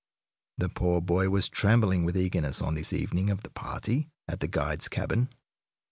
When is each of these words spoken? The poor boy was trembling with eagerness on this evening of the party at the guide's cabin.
The 0.57 0.67
poor 0.69 0.99
boy 0.99 1.29
was 1.29 1.47
trembling 1.47 2.05
with 2.05 2.17
eagerness 2.17 2.59
on 2.59 2.73
this 2.73 2.91
evening 2.91 3.29
of 3.29 3.43
the 3.43 3.51
party 3.51 4.09
at 4.27 4.39
the 4.39 4.47
guide's 4.47 4.87
cabin. 4.87 5.29